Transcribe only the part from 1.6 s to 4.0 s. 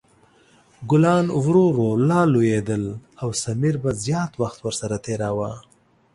ورو لا لویدل او سمیر به